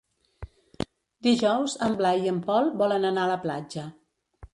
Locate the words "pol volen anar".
2.47-3.27